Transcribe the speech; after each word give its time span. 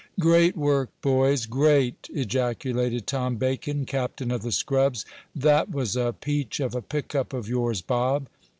"Great 0.19 0.57
work, 0.57 0.89
boys! 1.03 1.45
Great!" 1.45 2.09
ejaculated 2.11 3.05
Tom 3.05 3.35
Bacon, 3.35 3.85
captain 3.85 4.31
of 4.31 4.41
the 4.41 4.51
scrubs. 4.51 5.05
"That 5.35 5.69
was 5.69 5.95
a 5.95 6.11
peach 6.19 6.59
of 6.59 6.73
a 6.73 6.81
pick 6.81 7.13
up 7.13 7.33
of 7.33 7.47
yours, 7.47 7.83
Bob." 7.83 8.27